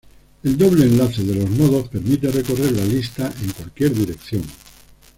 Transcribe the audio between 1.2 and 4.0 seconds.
de los nodos permite recorrer la lista en cualquier